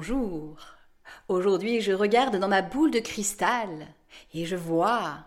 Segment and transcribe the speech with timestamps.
[0.00, 0.56] Bonjour.
[1.26, 3.88] Aujourd'hui, je regarde dans ma boule de cristal
[4.32, 5.24] et je vois,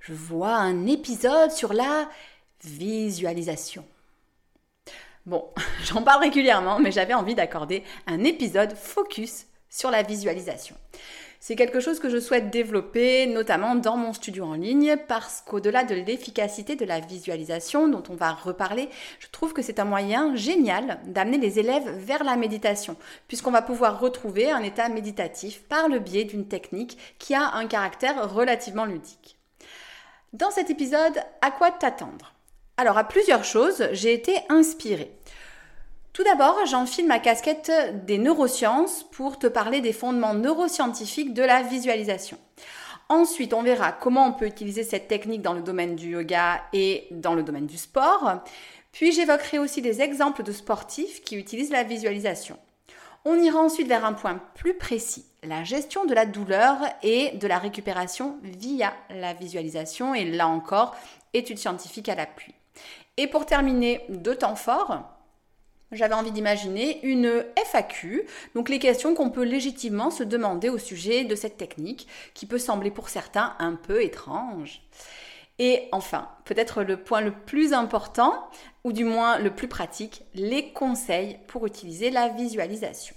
[0.00, 2.10] je vois un épisode sur la
[2.64, 3.84] visualisation.
[5.24, 5.48] Bon,
[5.84, 10.74] j'en parle régulièrement, mais j'avais envie d'accorder un épisode focus sur la visualisation.
[11.40, 15.84] C'est quelque chose que je souhaite développer, notamment dans mon studio en ligne, parce qu'au-delà
[15.84, 18.88] de l'efficacité de la visualisation dont on va reparler,
[19.20, 22.96] je trouve que c'est un moyen génial d'amener les élèves vers la méditation,
[23.28, 27.66] puisqu'on va pouvoir retrouver un état méditatif par le biais d'une technique qui a un
[27.66, 29.38] caractère relativement ludique.
[30.32, 32.34] Dans cet épisode, à quoi t'attendre?
[32.76, 35.12] Alors, à plusieurs choses, j'ai été inspirée.
[36.18, 37.70] Tout d'abord, j'enfile ma casquette
[38.04, 42.38] des neurosciences pour te parler des fondements neuroscientifiques de la visualisation.
[43.08, 47.06] Ensuite, on verra comment on peut utiliser cette technique dans le domaine du yoga et
[47.12, 48.42] dans le domaine du sport.
[48.90, 52.58] Puis j'évoquerai aussi des exemples de sportifs qui utilisent la visualisation.
[53.24, 57.46] On ira ensuite vers un point plus précis, la gestion de la douleur et de
[57.46, 60.96] la récupération via la visualisation et là encore,
[61.32, 62.56] études scientifiques à l'appui.
[63.18, 65.14] Et pour terminer, deux temps forts,
[65.92, 71.24] j'avais envie d'imaginer une FAQ, donc les questions qu'on peut légitimement se demander au sujet
[71.24, 74.82] de cette technique, qui peut sembler pour certains un peu étrange.
[75.58, 78.48] Et enfin, peut-être le point le plus important,
[78.84, 83.16] ou du moins le plus pratique, les conseils pour utiliser la visualisation.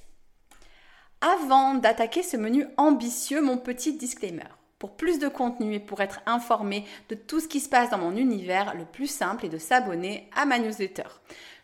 [1.21, 4.47] Avant d'attaquer ce menu ambitieux, mon petit disclaimer.
[4.79, 7.99] Pour plus de contenu et pour être informé de tout ce qui se passe dans
[7.99, 11.03] mon univers, le plus simple est de s'abonner à ma newsletter.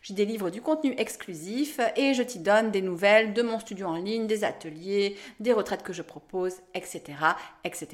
[0.08, 3.96] J'y délivre du contenu exclusif et je t'y donne des nouvelles de mon studio en
[3.96, 7.02] ligne, des ateliers, des retraites que je propose, etc.
[7.62, 7.88] etc.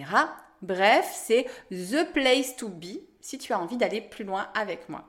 [0.62, 5.06] Bref, c'est the place to be si tu as envie d'aller plus loin avec moi.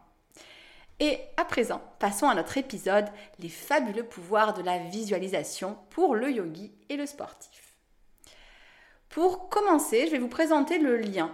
[0.99, 6.31] Et à présent, passons à notre épisode Les fabuleux pouvoirs de la visualisation pour le
[6.31, 7.75] yogi et le sportif.
[9.09, 11.31] Pour commencer, je vais vous présenter le lien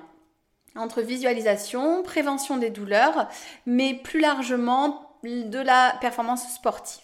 [0.76, 3.30] entre visualisation, prévention des douleurs,
[3.66, 7.04] mais plus largement de la performance sportive.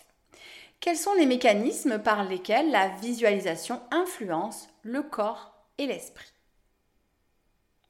[0.79, 6.31] Quels sont les mécanismes par lesquels la visualisation influence le corps et l'esprit?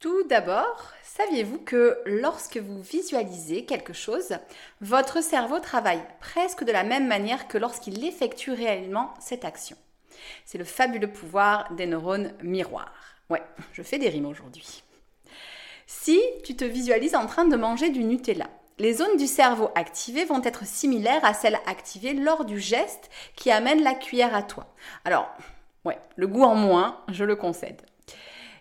[0.00, 4.38] Tout d'abord, saviez-vous que lorsque vous visualisez quelque chose,
[4.80, 9.76] votre cerveau travaille presque de la même manière que lorsqu'il effectue réellement cette action?
[10.44, 13.16] C'est le fabuleux pouvoir des neurones miroirs.
[13.28, 14.82] Ouais, je fais des rimes aujourd'hui.
[15.86, 20.24] Si tu te visualises en train de manger du Nutella, les zones du cerveau activées
[20.24, 24.66] vont être similaires à celles activées lors du geste qui amène la cuillère à toi.
[25.04, 25.28] Alors,
[25.84, 27.82] ouais, le goût en moins, je le concède.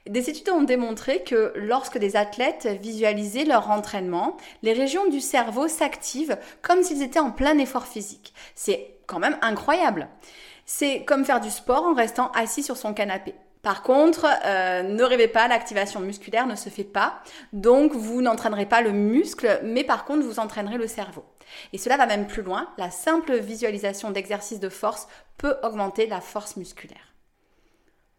[0.07, 5.67] Des études ont démontré que lorsque des athlètes visualisaient leur entraînement, les régions du cerveau
[5.67, 8.33] s'activent comme s'ils étaient en plein effort physique.
[8.55, 10.07] C'est quand même incroyable.
[10.65, 13.33] C'est comme faire du sport en restant assis sur son canapé.
[13.67, 17.19] Par contre, euh, ne rêvez pas, l'activation musculaire ne se fait pas.
[17.51, 21.25] Donc, vous n'entraînerez pas le muscle, mais par contre, vous entraînerez le cerveau.
[21.73, 22.69] Et cela va même plus loin.
[22.77, 27.07] La simple visualisation d'exercices de force peut augmenter la force musculaire.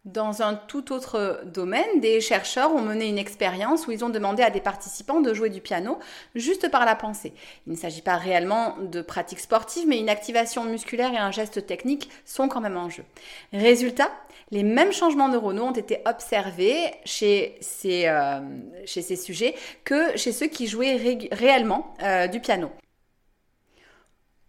[0.04, 4.42] Dans un tout autre domaine, des chercheurs ont mené une expérience où ils ont demandé
[4.42, 5.98] à des participants de jouer du piano
[6.34, 7.34] juste par la pensée.
[7.66, 11.66] Il ne s'agit pas réellement de pratique sportive, mais une activation musculaire et un geste
[11.66, 13.04] technique sont quand même en jeu.
[13.52, 14.10] Résultat,
[14.50, 18.40] les mêmes changements neuronaux ont été observés chez ces, euh,
[18.86, 19.54] chez ces sujets
[19.84, 22.70] que chez ceux qui jouaient réellement euh, du piano.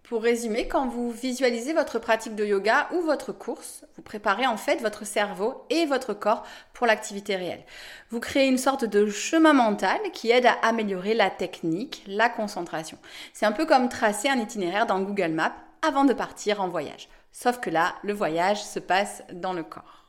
[0.04, 4.58] Pour résumer, quand vous visualisez votre pratique de yoga ou votre course, vous préparez en
[4.58, 6.44] fait votre cerveau et votre corps
[6.74, 7.64] pour l'activité réelle.
[8.10, 12.98] Vous créez une sorte de chemin mental qui aide à améliorer la technique, la concentration.
[13.34, 15.54] C'est un peu comme tracer un itinéraire dans Google Maps
[15.88, 17.08] avant de partir en voyage.
[17.32, 20.00] Sauf que là, le voyage se passe dans le corps.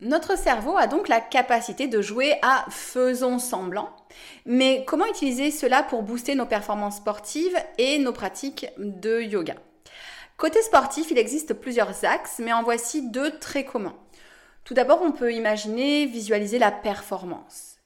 [0.00, 3.94] Notre cerveau a donc la capacité de jouer à faisons semblant,
[4.44, 9.54] mais comment utiliser cela pour booster nos performances sportives et nos pratiques de yoga?
[10.36, 13.96] Côté sportif, il existe plusieurs axes, mais en voici deux très communs.
[14.64, 17.76] Tout d'abord, on peut imaginer visualiser la performance.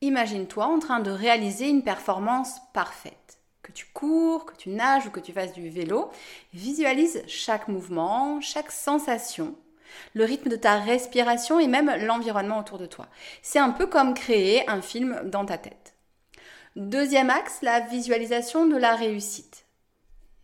[0.00, 3.38] Imagine-toi en train de réaliser une performance parfaite.
[3.62, 6.10] Que tu cours, que tu nages ou que tu fasses du vélo,
[6.52, 9.54] visualise chaque mouvement, chaque sensation
[10.14, 13.06] le rythme de ta respiration et même l'environnement autour de toi.
[13.42, 15.94] C'est un peu comme créer un film dans ta tête.
[16.76, 19.66] Deuxième axe, la visualisation de la réussite.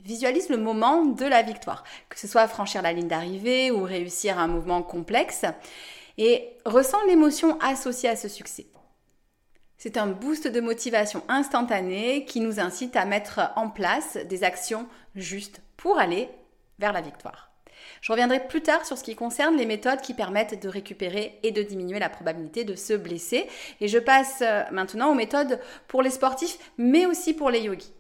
[0.05, 4.39] Visualise le moment de la victoire, que ce soit franchir la ligne d'arrivée ou réussir
[4.39, 5.45] un mouvement complexe,
[6.19, 8.67] et ressens l'émotion associée à ce succès.
[9.81, 14.89] C'est un boost de motivation instantané qui nous incite à mettre en place des actions
[15.15, 16.29] justes pour aller
[16.81, 17.53] vers la victoire.
[18.01, 21.53] Je reviendrai plus tard sur ce qui concerne les méthodes qui permettent de récupérer et
[21.53, 23.47] de diminuer la probabilité de se blesser.
[23.81, 27.93] Et je passe euh, maintenant aux méthodes pour les sportifs, mais aussi pour les yogis.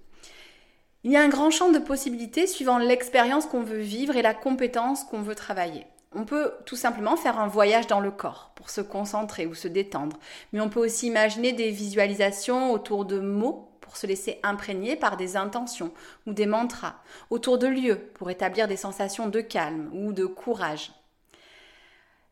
[1.05, 4.35] Il y a un grand champ de possibilités suivant l'expérience qu'on veut vivre et la
[4.35, 5.87] compétence qu'on veut travailler.
[6.15, 9.69] On peut tout simplement faire un voyage dans le corps pour se concentrer ou se
[9.69, 10.19] détendre,
[10.53, 15.17] mais on peut aussi imaginer des visualisations autour de mots pour se laisser imprégner par
[15.17, 15.93] des intentions
[16.27, 16.97] ou des mantras,
[17.31, 20.93] autour de lieux pour établir des sensations de calme ou de courage.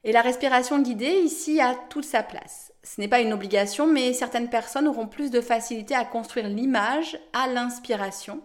[0.04, 2.72] Et la respiration guidée ici a toute sa place.
[2.82, 7.18] Ce n'est pas une obligation, mais certaines personnes auront plus de facilité à construire l'image
[7.32, 8.40] à l'inspiration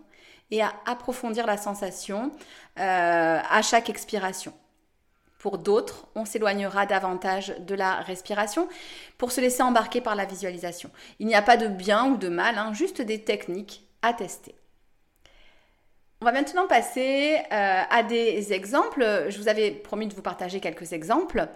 [0.50, 2.32] et à approfondir la sensation
[2.80, 4.54] euh, à chaque expiration.
[5.42, 8.70] Pour d'autres, on s'éloignera davantage de la respiration
[9.18, 10.92] pour se laisser embarquer par la visualisation.
[11.18, 14.54] Il n'y a pas de bien ou de mal, hein, juste des techniques à tester.
[16.22, 19.26] On va maintenant passer euh, à des exemples.
[19.30, 21.48] Je vous avais promis de vous partager quelques exemples.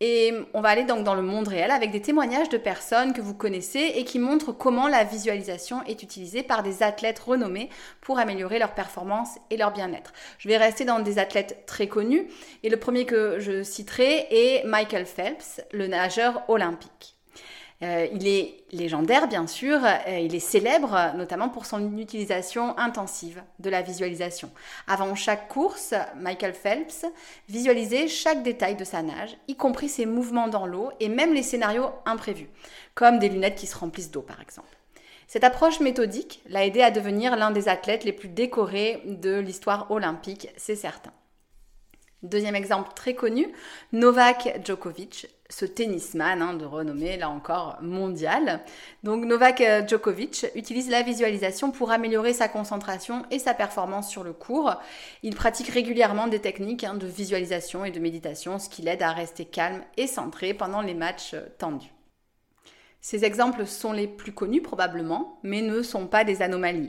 [0.00, 3.20] Et on va aller donc dans le monde réel avec des témoignages de personnes que
[3.20, 7.70] vous connaissez et qui montrent comment la visualisation est utilisée par des athlètes renommés
[8.00, 10.12] pour améliorer leur performance et leur bien-être.
[10.38, 12.26] Je vais rester dans des athlètes très connus
[12.62, 17.16] et le premier que je citerai est Michael Phelps, le nageur olympique.
[17.82, 23.42] Euh, il est légendaire, bien sûr, euh, il est célèbre notamment pour son utilisation intensive
[23.58, 24.50] de la visualisation.
[24.86, 27.04] Avant chaque course, Michael Phelps
[27.48, 31.42] visualisait chaque détail de sa nage, y compris ses mouvements dans l'eau et même les
[31.42, 32.48] scénarios imprévus,
[32.94, 34.68] comme des lunettes qui se remplissent d'eau par exemple.
[35.26, 39.90] Cette approche méthodique l'a aidé à devenir l'un des athlètes les plus décorés de l'histoire
[39.90, 41.12] olympique, c'est certain.
[42.22, 43.52] Deuxième exemple très connu,
[43.92, 48.60] Novak Djokovic, ce tennisman hein, de renommée, là encore, mondiale.
[49.02, 54.24] Donc Novak euh, Djokovic utilise la visualisation pour améliorer sa concentration et sa performance sur
[54.24, 54.74] le cours.
[55.22, 59.12] Il pratique régulièrement des techniques hein, de visualisation et de méditation, ce qui l'aide à
[59.12, 61.93] rester calme et centré pendant les matchs euh, tendus.
[63.06, 66.88] Ces exemples sont les plus connus probablement, mais ne sont pas des anomalies.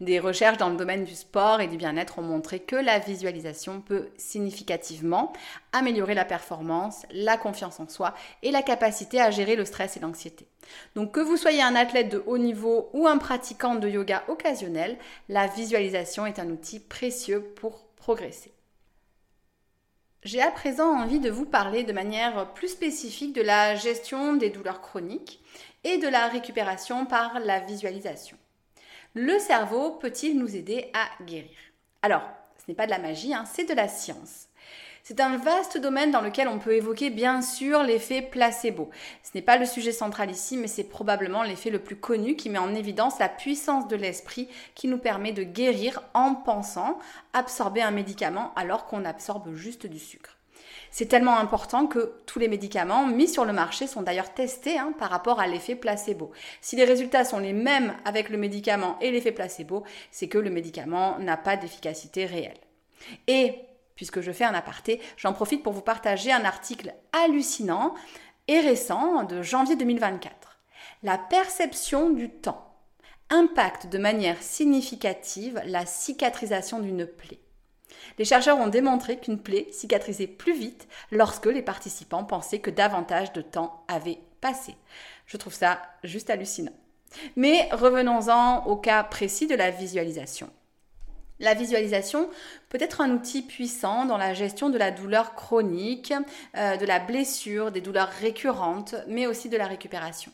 [0.00, 3.80] Des recherches dans le domaine du sport et du bien-être ont montré que la visualisation
[3.80, 5.32] peut significativement
[5.70, 8.12] améliorer la performance, la confiance en soi
[8.42, 10.48] et la capacité à gérer le stress et l'anxiété.
[10.96, 14.98] Donc que vous soyez un athlète de haut niveau ou un pratiquant de yoga occasionnel,
[15.28, 18.52] la visualisation est un outil précieux pour progresser.
[20.24, 24.50] J'ai à présent envie de vous parler de manière plus spécifique de la gestion des
[24.50, 25.40] douleurs chroniques
[25.82, 28.36] et de la récupération par la visualisation.
[29.14, 31.56] Le cerveau peut-il nous aider à guérir?
[32.02, 32.22] Alors,
[32.56, 34.46] ce n'est pas de la magie, hein, c'est de la science.
[35.04, 38.88] C'est un vaste domaine dans lequel on peut évoquer bien sûr l'effet placebo.
[39.24, 42.48] Ce n'est pas le sujet central ici, mais c'est probablement l'effet le plus connu qui
[42.48, 47.00] met en évidence la puissance de l'esprit qui nous permet de guérir en pensant
[47.32, 50.38] absorber un médicament alors qu'on absorbe juste du sucre.
[50.92, 54.92] C'est tellement important que tous les médicaments mis sur le marché sont d'ailleurs testés hein,
[54.96, 56.30] par rapport à l'effet placebo.
[56.60, 59.82] Si les résultats sont les mêmes avec le médicament et l'effet placebo,
[60.12, 62.60] c'est que le médicament n'a pas d'efficacité réelle.
[63.26, 63.56] Et
[63.94, 67.94] puisque je fais un aparté, j'en profite pour vous partager un article hallucinant
[68.48, 70.60] et récent de janvier 2024.
[71.02, 72.72] La perception du temps
[73.30, 77.40] impacte de manière significative la cicatrisation d'une plaie.
[78.18, 83.32] Les chercheurs ont démontré qu'une plaie cicatrisait plus vite lorsque les participants pensaient que davantage
[83.32, 84.74] de temps avait passé.
[85.26, 86.72] Je trouve ça juste hallucinant.
[87.36, 90.50] Mais revenons-en au cas précis de la visualisation.
[91.42, 92.30] La visualisation
[92.68, 96.14] peut être un outil puissant dans la gestion de la douleur chronique,
[96.56, 100.30] euh, de la blessure, des douleurs récurrentes, mais aussi de la récupération.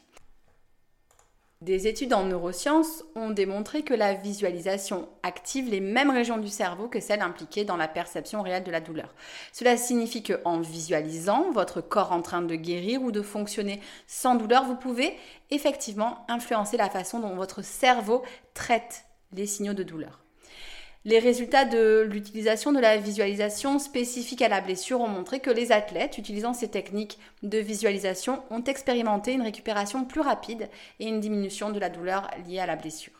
[1.62, 6.88] Des études en neurosciences ont démontré que la visualisation active les mêmes régions du cerveau
[6.88, 9.14] que celles impliquées dans la perception réelle de la douleur.
[9.54, 14.34] Cela signifie que en visualisant votre corps en train de guérir ou de fonctionner sans
[14.34, 15.16] douleur, vous pouvez
[15.50, 18.22] effectivement influencer la façon dont votre cerveau
[18.52, 20.20] traite les signaux de douleur.
[21.04, 25.70] Les résultats de l'utilisation de la visualisation spécifique à la blessure ont montré que les
[25.72, 31.70] athlètes utilisant ces techniques de visualisation ont expérimenté une récupération plus rapide et une diminution
[31.70, 33.17] de la douleur liée à la blessure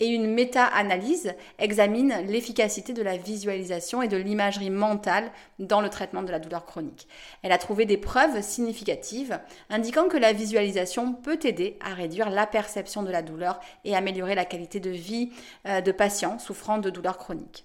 [0.00, 6.22] et une méta-analyse examine l'efficacité de la visualisation et de l'imagerie mentale dans le traitement
[6.22, 7.08] de la douleur chronique.
[7.42, 12.46] Elle a trouvé des preuves significatives indiquant que la visualisation peut aider à réduire la
[12.46, 15.30] perception de la douleur et améliorer la qualité de vie
[15.66, 17.64] euh, de patients souffrant de douleurs chroniques.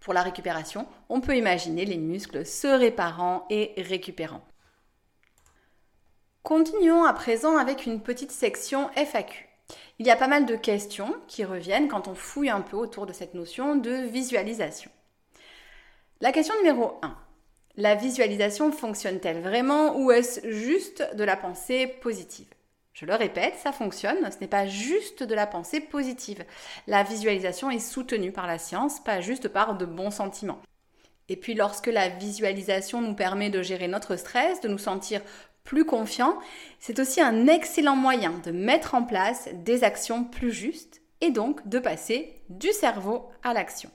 [0.00, 4.42] Pour la récupération, on peut imaginer les muscles se réparant et récupérant.
[6.42, 9.43] Continuons à présent avec une petite section FAQ.
[9.98, 13.06] Il y a pas mal de questions qui reviennent quand on fouille un peu autour
[13.06, 14.90] de cette notion de visualisation.
[16.20, 17.16] La question numéro 1.
[17.76, 22.46] La visualisation fonctionne-t-elle vraiment ou est-ce juste de la pensée positive?
[22.92, 26.44] Je le répète, ça fonctionne, ce n'est pas juste de la pensée positive.
[26.86, 30.62] La visualisation est soutenue par la science, pas juste par de bons sentiments.
[31.28, 35.20] Et puis lorsque la visualisation nous permet de gérer notre stress, de nous sentir
[35.64, 36.38] plus confiant,
[36.78, 41.66] c'est aussi un excellent moyen de mettre en place des actions plus justes et donc
[41.66, 43.90] de passer du cerveau à l'action.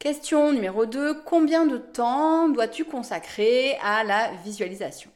[0.00, 1.22] Question numéro 2.
[1.24, 5.10] Combien de temps dois-tu consacrer à la visualisation?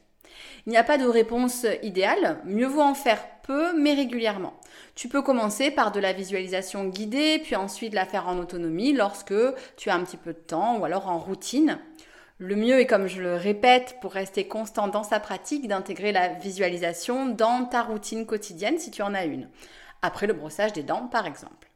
[0.65, 4.53] Il n'y a pas de réponse idéale, mieux vaut en faire peu mais régulièrement.
[4.95, 9.33] Tu peux commencer par de la visualisation guidée, puis ensuite la faire en autonomie lorsque
[9.75, 11.79] tu as un petit peu de temps ou alors en routine.
[12.37, 16.27] Le mieux est, comme je le répète, pour rester constant dans sa pratique, d'intégrer la
[16.27, 19.49] visualisation dans ta routine quotidienne si tu en as une.
[20.01, 21.71] Après le brossage des dents, par exemple.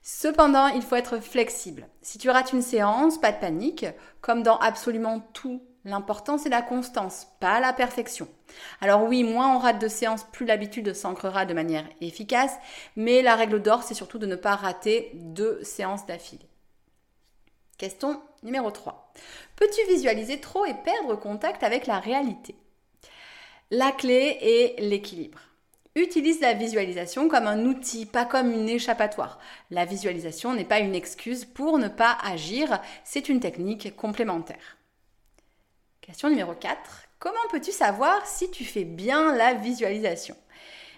[0.00, 1.88] Cependant, il faut être flexible.
[2.02, 3.86] Si tu rates une séance, pas de panique.
[4.20, 8.28] Comme dans absolument tout, l'important c'est la constance, pas la perfection.
[8.80, 12.54] Alors oui, moins on rate de séances, plus l'habitude s'ancrera de manière efficace,
[12.96, 16.48] mais la règle d'or, c'est surtout de ne pas rater deux séances d'affilée.
[17.78, 19.12] Question numéro 3.
[19.56, 22.54] Peux-tu visualiser trop et perdre contact avec la réalité?
[23.70, 25.40] La clé est l'équilibre.
[25.96, 29.38] Utilise la visualisation comme un outil, pas comme une échappatoire.
[29.70, 34.76] La visualisation n'est pas une excuse pour ne pas agir, c'est une technique complémentaire.
[36.00, 36.78] Question numéro 4.
[37.18, 40.36] Comment peux-tu savoir si tu fais bien la visualisation?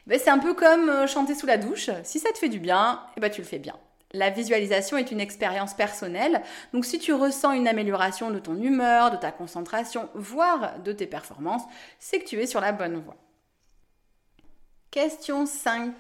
[0.06, 1.90] Ben, C'est un peu comme euh, chanter sous la douche.
[2.02, 3.78] Si ça te fait du bien, eh ben, tu le fais bien.
[4.12, 9.10] La visualisation est une expérience personnelle, donc si tu ressens une amélioration de ton humeur,
[9.10, 11.64] de ta concentration, voire de tes performances,
[11.98, 13.16] c'est que tu es sur la bonne voie.
[14.90, 15.92] Question 5.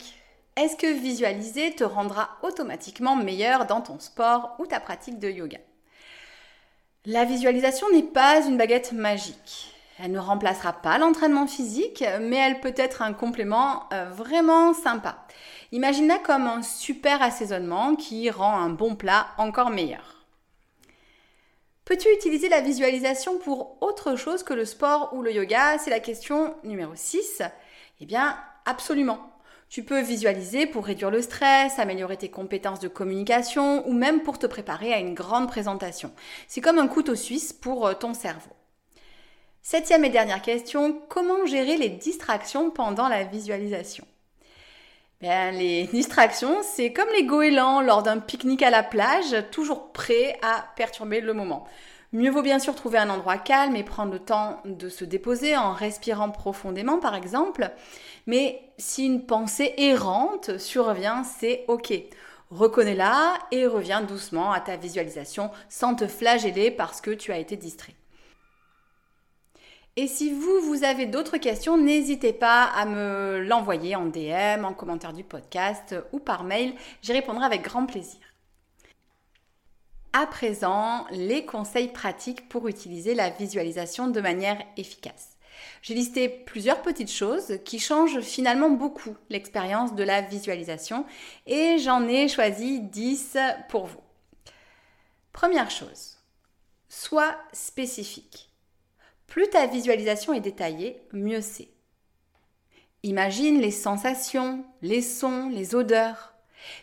[0.56, 5.58] Est-ce que visualiser te rendra automatiquement meilleur dans ton sport ou ta pratique de yoga?
[7.04, 9.75] La visualisation n'est pas une baguette magique.
[9.98, 15.26] Elle ne remplacera pas l'entraînement physique, mais elle peut être un complément euh, vraiment sympa.
[15.72, 20.26] Imagine-la comme un super assaisonnement qui rend un bon plat encore meilleur.
[21.86, 25.78] Peux-tu utiliser la visualisation pour autre chose que le sport ou le yoga?
[25.78, 27.42] C'est la question numéro 6.
[28.00, 29.30] Eh bien, absolument.
[29.68, 34.38] Tu peux visualiser pour réduire le stress, améliorer tes compétences de communication ou même pour
[34.38, 36.12] te préparer à une grande présentation.
[36.48, 38.55] C'est comme un couteau suisse pour euh, ton cerveau.
[39.68, 44.06] Septième et dernière question, comment gérer les distractions pendant la visualisation?
[45.20, 50.66] Les distractions, c'est comme les goélands lors d'un pique-nique à la plage, toujours prêts à
[50.76, 51.66] perturber le moment.
[52.12, 55.56] Mieux vaut bien sûr trouver un endroit calme et prendre le temps de se déposer
[55.56, 57.68] en respirant profondément par exemple.
[58.28, 61.92] Mais si une pensée errante survient, c'est ok.
[62.50, 67.56] Reconnais-la et reviens doucement à ta visualisation sans te flageller parce que tu as été
[67.56, 67.94] distrait.
[69.98, 74.74] Et si vous, vous avez d'autres questions, n'hésitez pas à me l'envoyer en DM, en
[74.74, 76.74] commentaire du podcast ou par mail.
[77.00, 78.20] J'y répondrai avec grand plaisir.
[80.12, 85.36] À présent, les conseils pratiques pour utiliser la visualisation de manière efficace.
[85.80, 91.06] J'ai listé plusieurs petites choses qui changent finalement beaucoup l'expérience de la visualisation
[91.46, 93.38] et j'en ai choisi 10
[93.70, 94.00] pour vous.
[95.32, 96.18] Première chose,
[96.90, 98.50] sois spécifique.
[99.26, 101.68] Plus ta visualisation est détaillée, mieux c'est.
[103.02, 106.32] Imagine les sensations, les sons, les odeurs.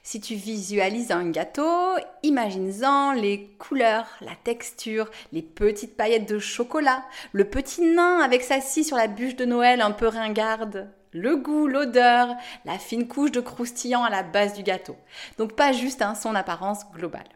[0.03, 7.03] Si tu visualises un gâteau, imagine-en les couleurs, la texture, les petites paillettes de chocolat,
[7.33, 10.89] le petit nain avec sa scie sur la bûche de Noël un peu ringarde.
[11.11, 12.29] le goût, l'odeur,
[12.65, 14.95] la fine couche de croustillant à la base du gâteau.
[15.37, 17.29] Donc pas juste un son apparence globale.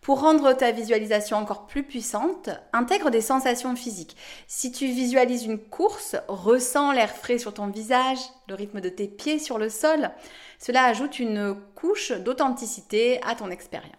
[0.00, 4.16] Pour rendre ta visualisation encore plus puissante, intègre des sensations physiques.
[4.46, 9.08] Si tu visualises une course, ressens l'air frais sur ton visage, le rythme de tes
[9.08, 10.10] pieds sur le sol.
[10.58, 13.92] Cela ajoute une couche d'authenticité à ton expérience.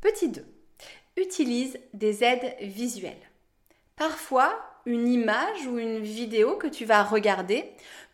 [0.00, 0.46] Petit 2.
[1.16, 3.14] Utilise des aides visuelles.
[3.96, 4.54] Parfois,
[4.86, 7.64] une image ou une vidéo que tu vas regarder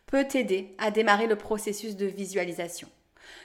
[0.07, 2.89] peut t'aider à démarrer le processus de visualisation.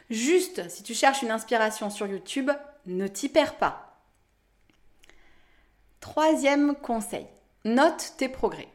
[0.10, 2.52] Juste, si tu cherches une inspiration sur YouTube,
[2.86, 3.98] ne t'y perds pas.
[6.00, 7.28] Troisième conseil,
[7.66, 8.68] note tes progrès.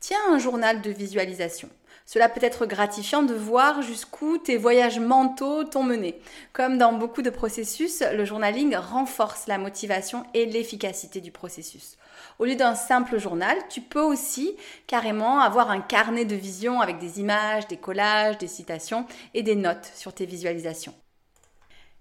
[0.00, 1.70] Tiens un journal de visualisation.
[2.06, 6.20] Cela peut être gratifiant de voir jusqu'où tes voyages mentaux t'ont mené.
[6.52, 11.96] Comme dans beaucoup de processus, le journaling renforce la motivation et l'efficacité du processus.
[12.38, 14.54] Au lieu d'un simple journal, tu peux aussi
[14.86, 19.56] carrément avoir un carnet de vision avec des images, des collages, des citations et des
[19.56, 20.94] notes sur tes visualisations.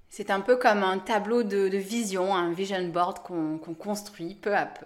[0.09, 4.65] C'est un peu comme un tableau de, vision, un vision board qu'on construit peu à
[4.65, 4.85] peu.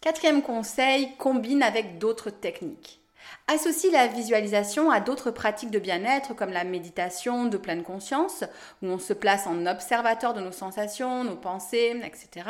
[0.00, 2.99] Quatrième conseil, combine avec d'autres techniques.
[3.46, 8.44] Associe la visualisation à d'autres pratiques de bien-être comme la méditation de pleine conscience,
[8.82, 12.48] où on se place en observateur de nos sensations, nos pensées, etc.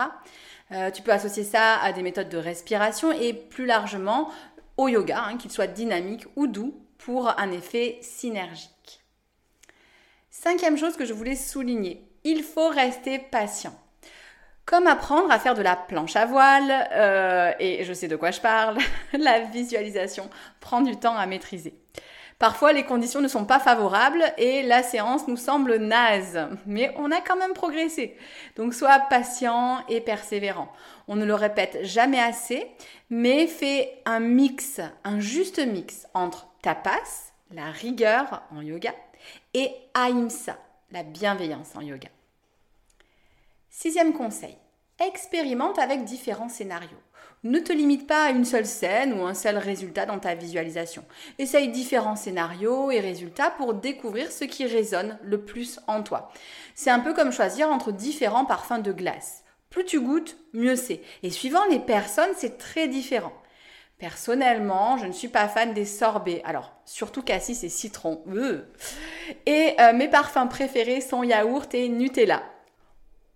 [0.72, 4.30] Euh, tu peux associer ça à des méthodes de respiration et plus largement
[4.76, 9.02] au yoga, hein, qu'il soit dynamique ou doux, pour un effet synergique.
[10.30, 13.74] Cinquième chose que je voulais souligner, il faut rester patient.
[14.70, 18.30] Comme apprendre à faire de la planche à voile, euh, et je sais de quoi
[18.30, 18.78] je parle,
[19.18, 21.74] la visualisation prend du temps à maîtriser.
[22.38, 27.10] Parfois, les conditions ne sont pas favorables et la séance nous semble naze, mais on
[27.10, 28.16] a quand même progressé.
[28.54, 30.72] Donc, sois patient et persévérant.
[31.08, 32.64] On ne le répète jamais assez,
[33.10, 38.94] mais fais un mix, un juste mix entre tapas, la rigueur en yoga,
[39.52, 40.56] et ahimsa,
[40.92, 42.08] la bienveillance en yoga.
[43.72, 44.56] Sixième conseil,
[45.00, 46.98] expérimente avec différents scénarios.
[47.42, 51.04] Ne te limite pas à une seule scène ou un seul résultat dans ta visualisation.
[51.38, 56.30] Essaye différents scénarios et résultats pour découvrir ce qui résonne le plus en toi.
[56.74, 59.42] C'est un peu comme choisir entre différents parfums de glace.
[59.70, 61.00] Plus tu goûtes, mieux c'est.
[61.22, 63.32] Et suivant les personnes, c'est très différent.
[63.96, 66.42] Personnellement, je ne suis pas fan des sorbets.
[66.44, 68.22] Alors, surtout cassis et citron.
[69.46, 72.42] Et euh, mes parfums préférés sont yaourt et Nutella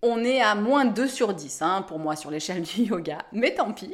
[0.05, 3.53] on est à moins 2 sur 10 hein, pour moi sur l'échelle du yoga, mais
[3.53, 3.93] tant pis.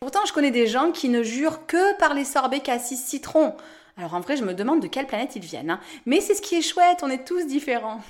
[0.00, 3.54] Pourtant, je connais des gens qui ne jurent que par les sorbets cassis citron.
[3.96, 5.70] Alors en vrai, je me demande de quelle planète ils viennent.
[5.70, 5.80] Hein.
[6.04, 8.00] Mais c'est ce qui est chouette, on est tous différents.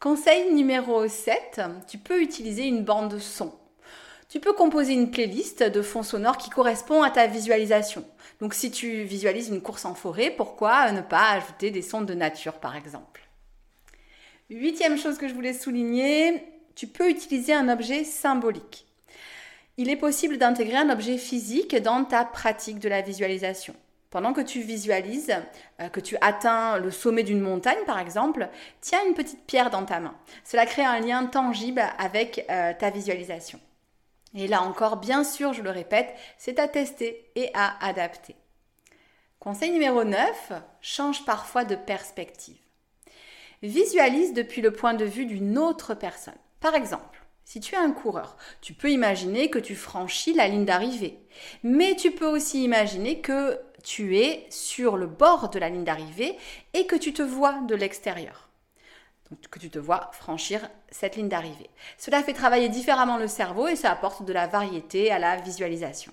[0.00, 3.54] Conseil numéro 7, tu peux utiliser une bande son.
[4.28, 8.04] Tu peux composer une playlist de fond sonore qui correspond à ta visualisation.
[8.40, 12.12] Donc si tu visualises une course en forêt, pourquoi ne pas ajouter des sons de
[12.12, 13.25] nature par exemple?
[14.48, 16.44] Huitième chose que je voulais souligner,
[16.76, 18.86] tu peux utiliser un objet symbolique.
[19.76, 23.74] Il est possible d'intégrer un objet physique dans ta pratique de la visualisation.
[24.08, 25.34] Pendant que tu visualises,
[25.80, 28.48] euh, que tu atteins le sommet d'une montagne par exemple,
[28.80, 30.14] tiens une petite pierre dans ta main.
[30.44, 33.58] Cela crée un lien tangible avec euh, ta visualisation.
[34.36, 38.36] Et là encore, bien sûr, je le répète, c'est à tester et à adapter.
[39.40, 42.65] Conseil numéro 9, change parfois de perspective.
[43.66, 46.34] Visualise depuis le point de vue d'une autre personne.
[46.60, 50.64] Par exemple, si tu es un coureur, tu peux imaginer que tu franchis la ligne
[50.64, 51.18] d'arrivée.
[51.64, 56.36] Mais tu peux aussi imaginer que tu es sur le bord de la ligne d'arrivée
[56.74, 58.48] et que tu te vois de l'extérieur.
[59.30, 61.70] Donc, que tu te vois franchir cette ligne d'arrivée.
[61.98, 66.12] Cela fait travailler différemment le cerveau et ça apporte de la variété à la visualisation.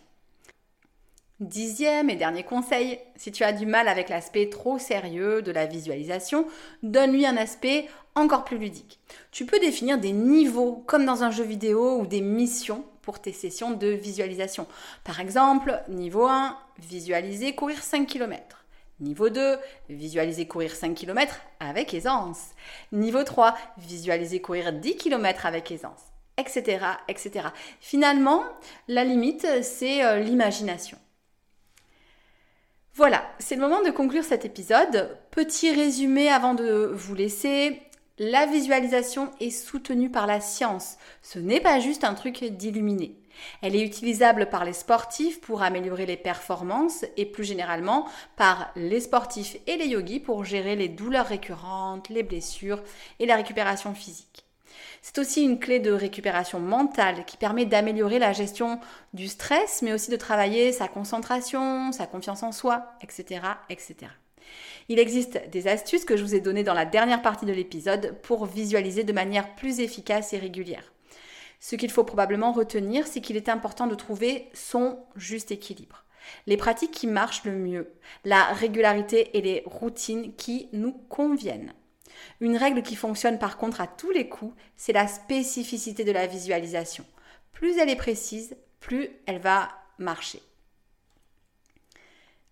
[1.43, 5.65] Dixième et dernier conseil, si tu as du mal avec l'aspect trop sérieux de la
[5.65, 6.47] visualisation,
[6.83, 9.01] donne-lui un aspect encore plus ludique.
[9.31, 13.33] Tu peux définir des niveaux comme dans un jeu vidéo ou des missions pour tes
[13.33, 14.67] sessions de visualisation.
[15.03, 18.63] Par exemple, niveau 1, visualiser courir 5 km.
[19.01, 19.57] Niveau 2,
[19.89, 22.51] visualiser courir 5 km avec aisance.
[22.93, 26.03] Niveau 3, visualiser courir 10 km avec aisance,
[26.37, 27.47] etc., etc.
[27.81, 28.43] Finalement,
[28.87, 30.97] la limite, c'est euh, l'imagination.
[32.95, 35.17] Voilà, c'est le moment de conclure cet épisode.
[35.31, 37.81] Petit résumé avant de vous laisser.
[38.19, 40.97] La visualisation est soutenue par la science.
[41.23, 43.17] Ce n'est pas juste un truc d'illuminé.
[43.63, 48.99] Elle est utilisable par les sportifs pour améliorer les performances et plus généralement par les
[48.99, 52.83] sportifs et les yogis pour gérer les douleurs récurrentes, les blessures
[53.17, 54.42] et la récupération physique.
[55.01, 58.79] C'est aussi une clé de récupération mentale qui permet d'améliorer la gestion
[59.13, 63.41] du stress, mais aussi de travailler sa concentration, sa confiance en soi, etc.
[63.69, 63.95] etc.
[64.89, 68.15] Il existe des astuces que je vous ai données dans la dernière partie de l'épisode
[68.21, 70.93] pour visualiser de manière plus efficace et régulière.
[71.59, 76.03] Ce qu'il faut probablement retenir, c'est qu'il est important de trouver son juste équilibre.
[76.47, 77.93] Les pratiques qui marchent le mieux,
[78.25, 81.73] la régularité et les routines qui nous conviennent.
[82.39, 86.27] Une règle qui fonctionne par contre à tous les coups, c'est la spécificité de la
[86.27, 87.05] visualisation.
[87.51, 90.41] Plus elle est précise, plus elle va marcher.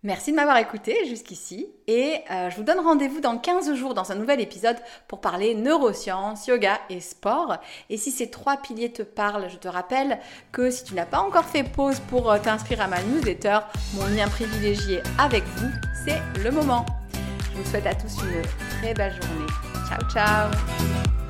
[0.03, 4.11] Merci de m'avoir écouté jusqu'ici et euh, je vous donne rendez-vous dans 15 jours dans
[4.11, 7.57] un nouvel épisode pour parler neurosciences, yoga et sport.
[7.91, 10.17] Et si ces trois piliers te parlent, je te rappelle
[10.51, 13.59] que si tu n'as pas encore fait pause pour euh, t'inscrire à ma newsletter,
[13.93, 15.69] mon lien privilégié avec vous,
[16.03, 16.83] c'est le moment.
[17.51, 18.41] Je vous souhaite à tous une
[18.79, 19.51] très belle journée.
[19.87, 21.20] Ciao ciao